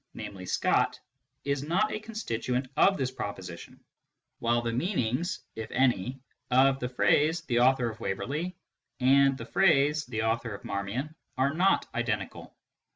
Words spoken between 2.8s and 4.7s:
this proposition, while